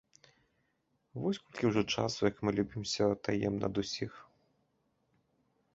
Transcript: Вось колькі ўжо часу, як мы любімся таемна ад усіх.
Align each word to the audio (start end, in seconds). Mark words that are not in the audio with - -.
Вось 1.25 1.39
колькі 1.43 1.63
ўжо 1.71 1.83
часу, 1.97 2.19
як 2.31 2.35
мы 2.49 2.57
любімся 2.61 3.03
таемна 3.27 3.65
ад 3.73 3.83
усіх. 3.85 4.11